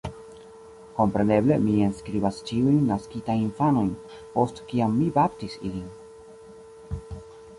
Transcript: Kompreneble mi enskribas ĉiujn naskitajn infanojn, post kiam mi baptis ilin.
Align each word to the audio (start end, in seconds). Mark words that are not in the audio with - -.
Kompreneble 0.99 1.57
mi 1.65 1.75
enskribas 1.87 2.39
ĉiujn 2.47 2.79
naskitajn 2.87 3.43
infanojn, 3.49 3.91
post 4.37 4.61
kiam 4.71 4.95
mi 5.01 5.09
baptis 5.19 5.59
ilin. 5.69 5.87